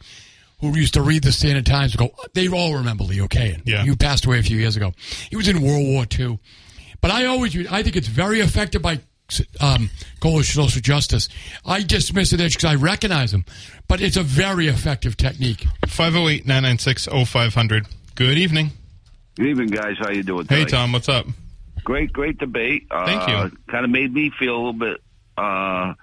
[0.60, 3.62] who used to read the Standard Times go, they all remember Leo Kayan.
[3.64, 3.84] Yeah.
[3.84, 4.92] You passed away a few years ago.
[5.30, 6.38] He was in World War II.
[7.00, 9.00] But I always, I think it's very effective by
[9.60, 9.90] um,
[10.24, 11.28] of social justice.
[11.64, 13.44] I dismiss it because I recognize them,
[13.86, 15.66] but it's a very effective technique.
[15.86, 17.86] 508 996 0500.
[18.14, 18.72] Good evening.
[19.36, 19.96] Good evening, guys.
[20.00, 20.42] How you doing?
[20.42, 20.56] Today?
[20.56, 20.76] Hey, today?
[20.76, 21.26] Tom, what's up?
[21.84, 22.86] Great, great debate.
[22.90, 23.58] Uh, Thank you.
[23.68, 25.00] Kind of made me feel a little bit
[25.36, 25.94] uh,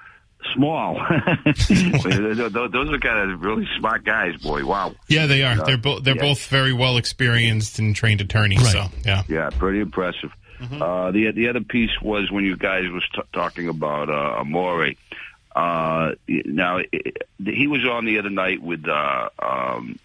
[0.54, 0.96] small.
[1.46, 4.66] those those are kind of really smart guys, boy.
[4.66, 4.94] Wow.
[5.08, 5.58] Yeah, they are.
[5.66, 6.22] They're both they're yeah.
[6.22, 8.62] both very well experienced and trained attorneys.
[8.62, 8.72] Right.
[8.72, 10.32] So yeah, Yeah, pretty impressive.
[10.60, 10.82] Mm-hmm.
[10.82, 14.92] Uh, the the other piece was when you guys was t- talking about uh, Amore.
[15.56, 19.98] Uh, now it, he was on the other night with uh, um,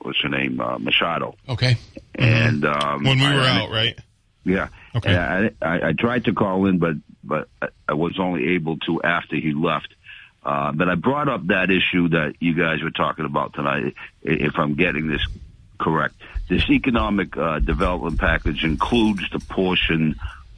[0.00, 1.76] what's her name uh, Machado, Okay.
[2.14, 3.06] and um, Mm-hmm.
[3.06, 3.98] when we were I- out, right?
[4.44, 4.68] Yeah.
[4.94, 5.14] Okay.
[5.16, 9.36] I, I, I tried to call in, but but I was only able to after
[9.36, 9.94] he left.
[10.44, 13.94] Uh, but I brought up that issue that you guys were talking about tonight.
[14.22, 15.26] If I'm getting this
[15.78, 16.14] correct,
[16.48, 20.14] this economic uh, development package includes the portion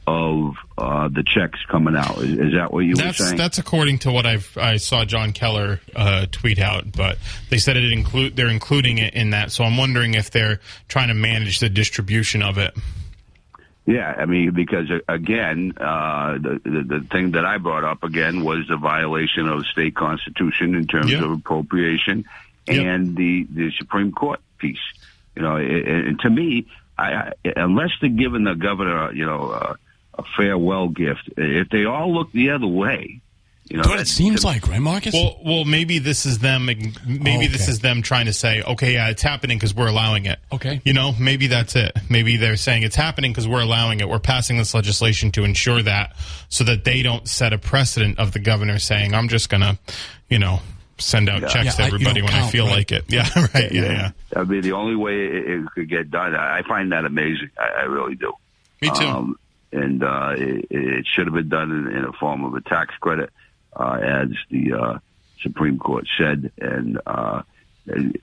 [0.09, 2.17] of uh, the checks coming out.
[2.17, 3.37] Is, is that what you That's were saying?
[3.37, 7.17] that's according to what I've I saw Jon Keller uh, tweet out, but
[7.49, 9.51] they said it include they're including it in that.
[9.51, 12.75] So I'm wondering if they're trying to manage the distribution of it.
[13.89, 18.03] Yeah, I mean, because uh, again, uh, the, the the thing that I brought up
[18.03, 21.23] again was the violation of the state constitution in terms Yeah.
[21.23, 22.25] of appropriation
[22.67, 24.77] and the the Supreme Court piece.
[25.35, 26.67] You know, and, and to me,
[26.99, 29.73] I, I, unless they're giving the governor, you know, uh,
[30.13, 33.21] a farewell gift, if they all look the other way,
[33.69, 35.13] you know, what it seems like, right, Marcus?
[35.13, 36.65] Well, well, maybe this is them.
[36.65, 37.71] Maybe this Okay.
[37.71, 40.39] is them trying to say, okay, yeah, it's happening because we're allowing it.
[40.51, 40.81] Okay.
[40.83, 41.91] you know, maybe that's it.
[42.09, 44.09] Maybe they're saying it's happening because we're allowing it.
[44.09, 46.15] We're passing this legislation to ensure that,
[46.49, 49.77] so that they don't set a precedent of the governor saying, "I'm just gonna,
[50.29, 50.61] you know,
[50.97, 52.75] send out checks Yeah, to everybody don't when I feel right.
[52.77, 53.71] like it." Yeah, right.
[53.71, 54.11] Yeah, yeah.
[54.35, 57.51] I mean, the only way it, it could get done, I I find that amazing.
[57.59, 58.33] I, I really do.
[58.81, 59.05] Me too.
[59.05, 59.39] Um,
[59.71, 62.95] and uh, it, it should have been done in, in a form of a tax
[62.99, 63.29] credit,
[63.77, 64.99] as the uh,
[65.41, 67.43] Supreme Court said, and uh,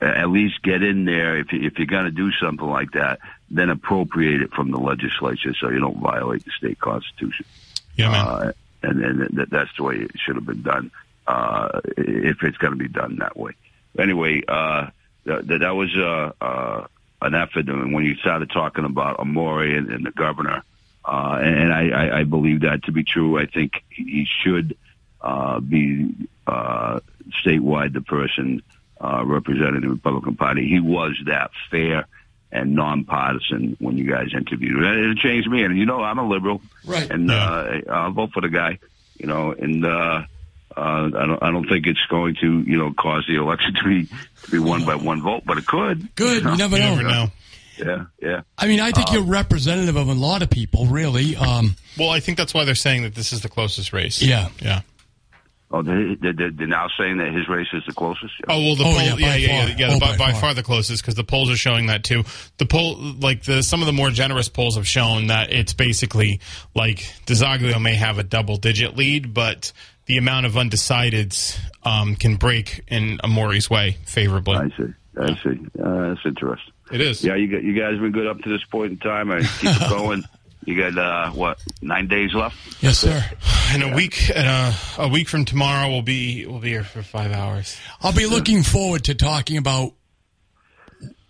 [0.00, 3.18] at least get in there if, you, if you're going to do something like that,
[3.50, 7.46] then appropriate it from the legislature so you don't violate the state constitution.
[7.96, 8.26] yeah, man.
[8.26, 10.90] Uh, and and that, that's the way it should have been done
[11.26, 13.52] uh, if it's going to be done that way.
[13.98, 14.88] Anyway, uh,
[15.24, 16.86] that, that was uh, uh,
[17.22, 17.68] an effort.
[17.68, 20.62] And when you started talking about Amore and, and the governor,
[21.04, 23.38] uh, and I, I, I believe that to be true.
[23.38, 24.76] I think he should
[25.20, 26.14] uh, be
[26.46, 27.00] uh,
[27.44, 28.62] statewide the person
[29.00, 30.68] uh, representing the Republican Party.
[30.68, 32.06] He was that fair
[32.52, 34.82] and nonpartisan when you guys interviewed.
[34.82, 35.64] And it changed me.
[35.64, 37.10] And you know, I'm a liberal, Right.
[37.10, 37.34] And Yeah.
[37.44, 38.78] uh, I'll vote for the guy.
[39.18, 40.22] You know, and uh,
[40.76, 43.84] uh, I don't I don't think it's going to you know cause the election to
[43.84, 44.08] be
[44.44, 46.14] to be won by one vote, but it could.
[46.14, 46.44] Good.
[46.44, 46.94] You never You know.
[46.96, 47.26] never know.
[47.78, 48.40] Yeah, yeah.
[48.56, 51.36] I mean, I think you're representative of a lot of people, really.
[51.36, 54.22] Um, Well, I think that's why they're saying that this is the closest race.
[54.22, 54.48] Yeah.
[54.62, 54.80] yeah.
[55.68, 58.32] Oh, they, they, they- they're now saying that his race is the closest.
[58.48, 59.78] Oh well, the Oh, poll, yeah, yeah, by yeah, yeah, far.
[59.80, 60.40] yeah, Oh, by, by by far.
[60.40, 62.22] far the closest because the polls are showing that too.
[62.58, 66.40] The poll, like the some of the more generous polls have shown that it's basically
[66.74, 69.72] like DiZoglio may have a double digit lead, but
[70.06, 74.56] the amount of undecideds um, can break in Amore's way favorably.
[74.56, 74.92] I see.
[75.18, 75.58] I see.
[75.82, 76.72] Uh, that's interesting.
[76.92, 77.24] It is.
[77.24, 79.32] Yeah, you you guys have been good up to this point in time.
[79.32, 80.22] I keep it going.
[80.66, 82.56] You got uh, what nine days left?
[82.82, 83.24] Yes, sir.
[83.74, 87.02] In a week, and uh, a week from tomorrow, we'll be we'll be here for
[87.02, 87.76] five hours.
[88.02, 89.92] I'll be looking forward to talking about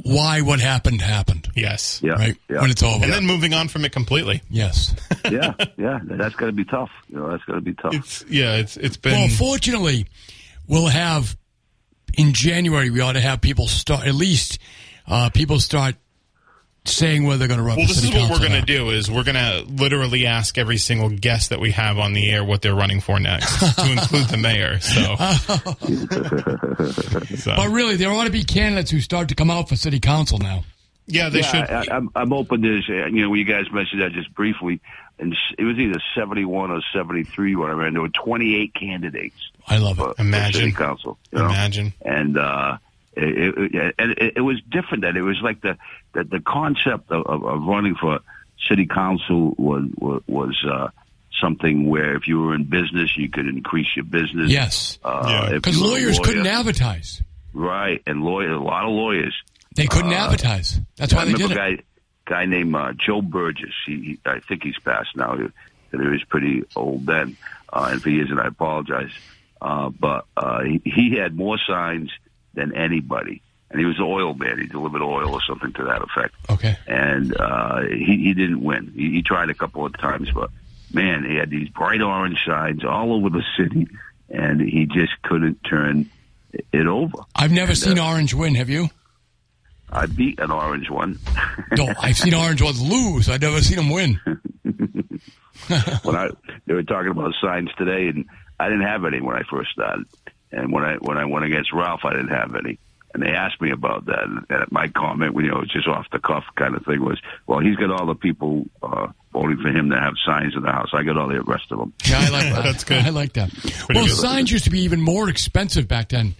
[0.03, 1.49] why what happened happened.
[1.55, 2.01] Yes.
[2.03, 3.05] Yeah, Right yeah, when it's over.
[3.05, 4.42] And then moving on from it completely.
[4.49, 4.94] yes.
[5.31, 5.99] yeah, yeah.
[6.05, 6.90] That's got to be tough.
[7.09, 7.94] You know, that's got to be tough.
[7.94, 8.57] It's yeah.
[8.57, 10.07] It's it's been Well, fortunately,
[10.66, 11.37] we'll have
[12.16, 12.88] in January.
[12.90, 14.59] We ought to have people start at least
[15.09, 15.96] uh, people start
[16.87, 17.77] saying where they're going to run.
[17.77, 20.59] Well, for this is what we're going to do is we're going to literally ask
[20.59, 23.92] every single guest that we have on the air what they're running for next, to
[23.92, 24.81] include the mayor.
[24.81, 25.16] So,
[27.37, 30.01] So, But really, there ought to be candidates who start to come out for city
[30.01, 30.64] council now.
[31.07, 31.70] yeah, they yeah, should.
[31.90, 32.88] I, I'm, I'm open to this.
[32.88, 34.81] You know, you guys mentioned that just briefly,
[35.18, 37.92] and it was either 71 or 73 when I ran.
[37.92, 40.16] There were 28 candidates I love it.
[40.16, 40.61] for Imagine.
[40.61, 41.18] city council.
[41.33, 41.46] You know?
[41.46, 41.92] Imagine.
[42.05, 42.79] and uh,
[43.16, 45.02] it, it, it, it was different.
[45.02, 45.76] That it was like the
[46.12, 48.20] the, the concept of, of, of running for
[48.68, 50.88] city council was was, was uh,
[51.40, 54.50] something where if you were in business, you could increase your business.
[54.50, 55.55] Yes, Uh, Yeah.
[55.55, 57.22] because were a lawyers lawyer- couldn't advertise.
[57.52, 59.35] right, and lawyer a lot of lawyers.
[59.74, 60.81] They couldn't Uh, advertise.
[60.96, 61.76] That's why I they remember did a it.
[61.79, 61.83] guy
[62.24, 63.74] guy named uh, Joe Burgess.
[63.87, 65.37] He, he I think he's passed now.
[65.37, 65.44] He,
[65.92, 67.37] he was pretty old then,
[67.72, 69.12] uh, and if he isn't, I apologize.
[69.61, 72.11] Uh, but uh, he, he had more signs
[72.57, 73.40] than anybody,
[73.71, 74.59] and he was an oil man.
[74.59, 76.35] He delivered oil or something to that effect.
[76.51, 76.77] Okay.
[76.88, 78.92] And uh, he, he didn't win.
[78.97, 80.51] He, he tried a couple of times, but
[80.92, 83.87] man, he had these bright orange signs all over the city,
[84.29, 86.11] and he just couldn't turn
[86.73, 87.19] it over.
[87.37, 88.55] I've never And, seen uh, Orange win.
[88.57, 88.88] Have you?
[89.92, 91.19] I beat an orange one.
[91.77, 93.29] No, I've seen Orange ones lose.
[93.29, 94.19] I've never seen them win.
[96.03, 96.29] when I
[96.66, 98.27] they were talking about signs today, and
[98.59, 100.07] I didn't have any when I first started.
[100.52, 102.78] And when I when I went against Ralph, I didn't have any.
[103.14, 106.18] And they asked me about that, and and my comment, you know, just off the
[106.18, 109.88] cuff kind of thing was, well, he's got all the people uh, voting for him
[109.88, 110.90] that have signs in the house.
[110.92, 111.94] I got all the rest of them.
[112.04, 112.62] Yeah, I like that.
[112.64, 112.98] That's good.
[113.04, 113.50] I like that.
[113.94, 114.11] Well, good.
[114.14, 116.35] signs used to be even more expensive back then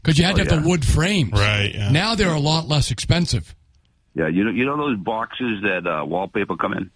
[0.00, 0.60] because you had to Oh, have yeah.
[0.60, 1.32] the wood frames.
[1.32, 1.90] Right, yeah.
[1.90, 3.54] Now they're a lot less expensive.
[4.14, 6.90] Yeah, you know, you know those boxes that uh, wallpaper come in.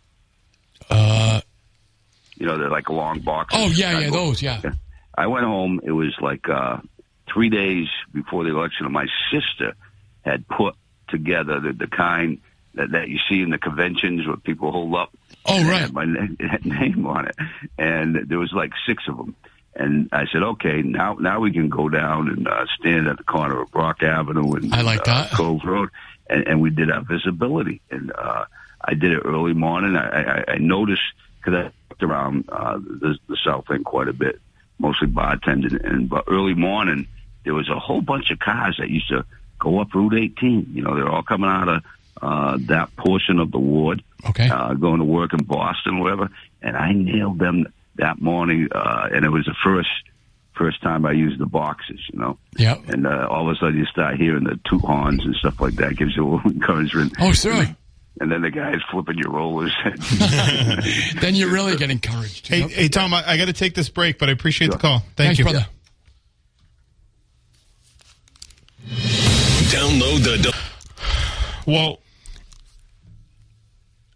[0.89, 1.41] Uh,
[2.37, 3.59] You know, they're like long boxes.
[3.61, 4.61] Oh, yeah, yeah, go- those, yeah.
[5.17, 5.81] I went home.
[5.83, 6.79] It was like uh,
[7.33, 9.75] three days before the election, and my sister
[10.25, 10.75] had put
[11.09, 12.41] together the, the kind
[12.75, 15.17] that, that you see in the conventions where people hold up.
[15.47, 15.83] Oh, right.
[15.83, 17.37] had my na- it had name on it,
[17.79, 19.35] and there was like six of them.
[19.75, 23.25] And I said, okay, now now we can go down and uh, stand at the
[23.25, 25.33] corner of Brock Avenue and I like uh, that.
[25.33, 25.91] Cove Road,
[26.29, 27.83] and, and we did our visibility.
[27.91, 28.47] And uh,
[28.83, 29.97] I did it early morning.
[29.97, 31.03] I, I, I noticed
[31.39, 34.41] because I walked around uh, the, the South End quite a bit,
[34.79, 35.83] mostly bartending.
[35.85, 37.07] And but early morning,
[37.45, 39.25] there was a whole bunch of cars that used to
[39.59, 40.71] go up Route 18.
[40.75, 41.83] You know, they're all coming out of
[42.23, 44.49] uh, that portion of the ward, Okay.
[44.49, 46.31] uh, going to work in Boston, whatever.
[46.63, 49.89] And I nailed them that morning, uh, and it was the first
[50.55, 52.01] first time I used the boxes.
[52.13, 52.39] You know.
[52.57, 52.77] Yeah.
[52.89, 55.75] And uh, all of a sudden, you start hearing the two horns and stuff like
[55.75, 55.97] that.
[55.97, 57.15] Gives you a little encouragement.
[57.21, 57.65] Oh, sure.
[58.19, 59.75] And then the guy's flipping your rollers.
[61.21, 62.49] then you really get encouraged.
[62.49, 62.71] Hey, Yep.
[62.71, 65.01] hey, Tom, I, I got to take this break, but I appreciate the call.
[65.01, 65.67] Thank Thanks, you, brother.
[68.87, 70.55] Download the.
[71.67, 71.99] Well,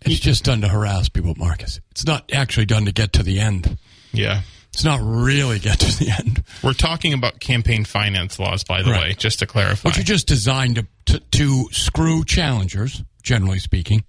[0.02, 1.80] It's just done to harass people, Marcus.
[1.90, 3.78] It's not actually done to get to the end.
[4.12, 4.42] yeah.
[4.72, 6.44] It's not really get to the end.
[6.62, 9.00] We're talking about campaign finance laws, by the Right.
[9.02, 9.88] way, just to clarify.
[9.88, 14.04] Which are just designed to, to, to screw challengers, generally speaking.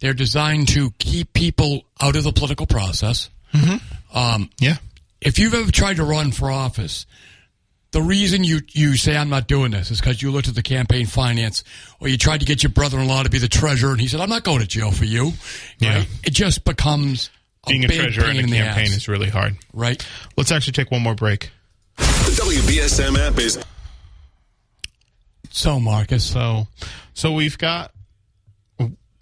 [0.00, 3.30] They're designed to keep people out of the political process.
[4.14, 4.76] Um, yeah.
[5.20, 7.06] if you've ever tried to run for office,
[7.90, 10.62] the reason you, you say I'm not doing this is because you looked at the
[10.62, 11.64] campaign finance
[12.00, 14.28] or you tried to get your brother-in-law to be the treasurer and he said, I'm
[14.28, 15.32] not going to jail for you.
[15.78, 15.98] Yeah.
[15.98, 16.08] Right?
[16.24, 17.30] It just becomes
[17.66, 19.56] a Being a big treasurer pain in a the campaign ass, is really hard.
[19.72, 20.06] right?
[20.36, 21.50] Let's actually take one more break.
[21.96, 23.58] The WBSM app is
[25.50, 26.68] So, Marcus, So,
[27.14, 27.92] so we've got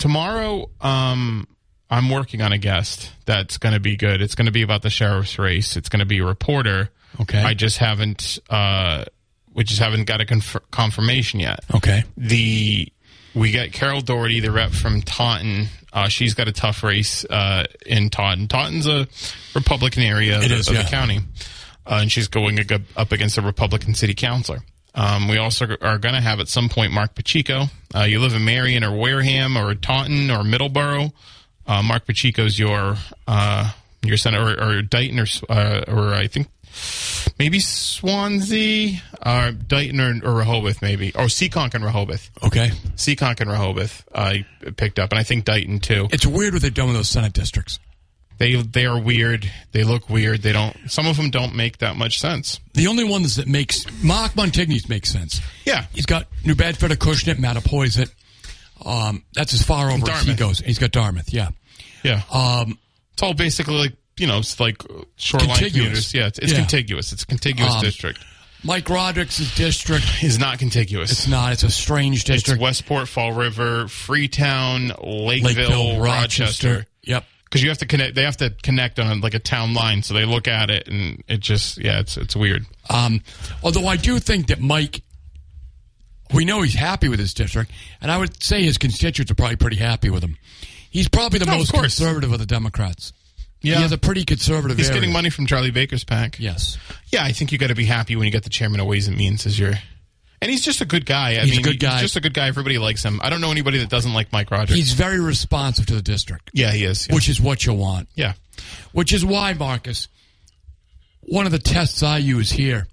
[0.07, 0.71] tomorrow.
[0.81, 1.49] Um,
[1.91, 4.23] I'm working on a guest that's going to be good.
[4.23, 5.77] It's going to be about the sheriff's race.
[5.77, 6.91] It's going to be a reporter.
[7.21, 7.43] Okay.
[7.43, 8.39] I just haven't.
[8.49, 9.05] Uh,
[9.53, 11.61] we just haven't got a conf- confirmation yet.
[11.75, 12.05] okay.
[12.17, 12.93] the
[13.35, 15.67] we got Carol Doherty, the rep from Taunton.
[15.93, 18.49] Uh, she's got a tough race uh, in Taunton.
[18.49, 19.09] Taunton's a
[19.55, 20.83] Republican area It of, is, of yeah.
[20.83, 21.19] the county,
[21.87, 22.59] uh, and she's going
[22.97, 24.61] up against a Republican city councilor.
[24.97, 27.67] Um, we also are going to have at some point Mark Pacheco.
[27.95, 31.13] Uh, you live in Marion or Wareham or Taunton or Middleborough.
[31.67, 32.97] Uh, Mark Pacheco's your
[33.29, 33.73] uh,
[34.03, 36.49] your senator or, or Dighton or uh, or I think
[37.39, 42.31] maybe Swansea, or Dighton, or, or Rehoboth, maybe, or Seekonk and Rehoboth.
[42.43, 42.71] Okay.
[42.97, 46.09] Seekonk and Rehoboth, I picked up, and I think Dighton too.
[46.13, 47.79] It's weird what they've done with those Senate districts.
[48.39, 49.51] They they are weird.
[49.73, 50.43] They look weird.
[50.43, 50.77] They don't.
[50.91, 52.61] Some of them don't make that much sense.
[52.75, 55.41] The only ones that makes Mark Montigny's makes sense.
[55.65, 55.87] Yeah.
[55.95, 58.11] He's got New Bedford, Acushnet, Mattapoisett.
[58.85, 60.59] Um, that's as far over as he goes.
[60.61, 61.49] He's got Dartmouth, yeah.
[62.03, 62.21] Yeah.
[62.31, 62.79] Um,
[63.15, 64.83] It's all basically like you know, it's like
[65.17, 65.73] shoreline Contiguous.
[65.73, 66.15] communities.
[66.15, 66.59] Yeah, it's, it's Yeah.
[66.59, 67.13] contiguous.
[67.13, 68.19] It's a contiguous Um, district.
[68.63, 70.05] Mike Rodrigues' district.
[70.23, 71.13] Is not contiguous.
[71.13, 71.53] It's not.
[71.53, 72.57] It's a strange district.
[72.57, 72.63] It's.
[72.63, 76.87] Westport, Fall River, Freetown, Lakeville, Lakeville, Rochester.
[77.03, 77.25] Yep.
[77.47, 78.15] Because you have to connect.
[78.17, 81.23] They have to connect on like a town line, so they look at it and
[81.29, 82.67] it just yeah, it's it's weird.
[82.91, 83.23] Um,
[83.63, 85.03] although I do think that Mike,
[86.35, 87.71] we know he's happy with his district,
[88.01, 90.37] and I would say his constituents are probably pretty happy with him.
[90.91, 91.83] He's probably the of most course.
[91.83, 93.13] conservative of the Democrats.
[93.63, 95.01] Yeah, He has a pretty conservative he's area.
[95.01, 96.39] getting money from Charlie Baker's PAC.
[96.39, 96.79] Yes.
[97.09, 99.09] Yeah, I think you got to be happy when you get the chairman of Ways
[99.09, 99.75] and Means as your.
[100.41, 101.31] And he's just a good guy.
[101.41, 101.93] I He's a good guy.
[101.93, 102.47] He's just a good guy.
[102.49, 103.21] Everybody likes him.
[103.23, 104.75] I don't know anybody that doesn't like Mike Rodrigues.
[104.75, 107.09] He's very responsive to the district, yeah, he is.
[107.09, 107.15] Yeah.
[107.15, 108.09] which is what you want.
[108.15, 108.35] yeah.
[108.93, 110.09] Which is why, Marcus,
[111.21, 112.87] one of the tests I use here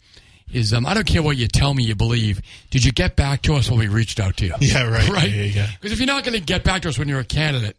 [0.51, 2.41] is um, I don't care what you tell me you believe.
[2.69, 4.53] Did you get back to us when we reached out to you?
[4.59, 5.09] Yeah, right.
[5.09, 5.29] right.
[5.29, 5.67] Yeah, yeah, yeah.
[5.73, 7.77] Because if you're not going to get back to us when you're a candidate,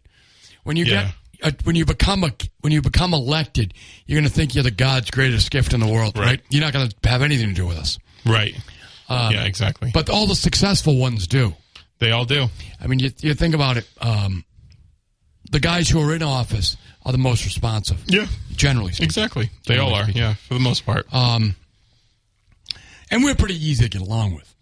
[0.65, 1.07] when you get
[1.43, 3.75] uh, when you become a when you become elected,
[4.07, 6.27] you're going to think you're the God's greatest gift in the world, right?
[6.27, 6.43] Right.
[6.51, 7.99] You're not going to have anything to do with us.
[8.27, 8.55] Right.
[9.33, 9.91] Yeah, exactly.
[9.93, 11.55] But all the successful ones do.
[11.99, 12.47] they all do.
[12.81, 13.89] I mean, you, you think about it.
[14.01, 14.45] Um,
[15.51, 18.03] the guys who are in office are the most responsive.
[18.07, 18.27] Yeah.
[18.53, 19.05] generally speaking.
[19.07, 19.51] Exactly.
[19.67, 20.09] They all are.
[20.11, 21.07] Yeah, for the most part.
[21.13, 21.55] Um,
[23.11, 24.55] and we're pretty easy to get along with.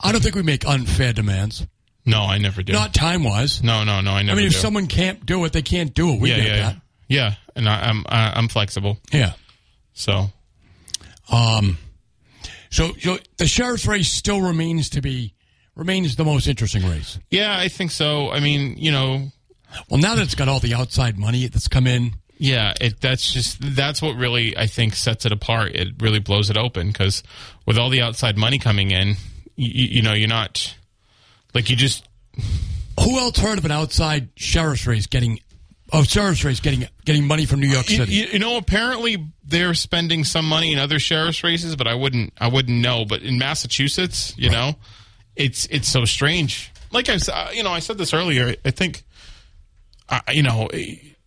[0.00, 1.64] I don't think we make unfair demands.
[2.04, 2.72] no, I never do.
[2.72, 3.62] Not time wise.
[3.62, 4.10] no, no, no.
[4.12, 4.32] I never.
[4.32, 4.58] I mean, if do.
[4.58, 6.20] someone can't do it, they can't do it.
[6.20, 6.62] We yeah, get yeah, yeah.
[6.62, 6.76] that.
[7.08, 8.98] Yeah, and I, I'm I, I'm flexible.
[9.12, 9.32] Yeah.
[9.94, 10.30] So
[11.32, 11.78] Um,
[12.74, 15.34] so, the sheriff's race still remains to be
[15.76, 17.18] remains the most interesting race.
[17.30, 18.30] yeah, I think so.
[18.30, 19.30] I mean, you know,
[19.88, 23.32] Well, now that it's got all the outside money that's come in, yeah, it that's
[23.32, 25.72] just that's what really I think sets it apart.
[25.74, 27.22] It really blows it open because
[27.66, 29.16] with all the outside money coming in,
[29.56, 30.74] you, you know, you're not
[31.54, 32.08] like you just
[33.00, 35.38] who else heard of an outside sheriff's race getting?
[35.92, 38.12] Oh, sheriff's race getting getting money from New York City.
[38.14, 42.32] you- you know, apparently they're spending some money in other sheriff's races, but I wouldn't,
[42.38, 43.04] I wouldn't know.
[43.04, 44.76] But in Massachusetts, you know,
[45.36, 46.70] it's it's so strange.
[46.90, 48.54] Like I, said, you know, I said this earlier.
[48.64, 49.02] I think,
[50.08, 50.68] uh, you know,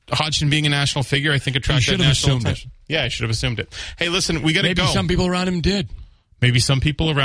[0.10, 2.51] Hodgson being a national figure, I think attracted should have national assumed it.
[2.51, 2.72] attention.
[2.88, 3.74] Yeah, I should have assumed it.
[3.97, 4.88] Hey, listen, we got to Maybe go.
[4.88, 5.89] some people around him did.
[6.41, 7.18] Maybe some people around.